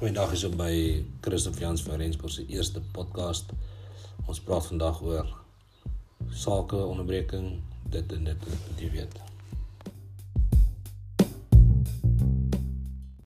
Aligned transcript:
Goeiedag 0.00 0.30
is 0.32 0.44
op 0.48 0.54
by 0.56 1.04
Christof 1.20 1.58
Jans 1.60 1.82
van 1.84 1.98
Rensburg 2.00 2.32
se 2.32 2.46
eerste 2.48 2.80
podcast. 2.80 3.50
Ons 4.24 4.38
praat 4.40 4.64
vandag 4.66 5.02
oor 5.04 5.26
sake 6.32 6.78
onderbreking 6.80 7.58
dit 7.92 8.14
en 8.16 8.24
dit 8.24 8.46
wat 8.48 8.80
jy 8.80 8.88
weet. 8.94 9.18